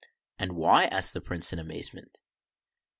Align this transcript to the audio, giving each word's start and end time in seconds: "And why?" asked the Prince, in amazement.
"And 0.39 0.53
why?" 0.53 0.85
asked 0.85 1.13
the 1.13 1.21
Prince, 1.21 1.53
in 1.53 1.59
amazement. 1.59 2.19